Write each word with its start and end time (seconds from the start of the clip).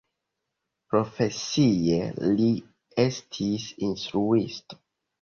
Profesie 0.93 2.01
li 2.39 2.49
estis 3.07 3.71
instruisto. 3.93 4.85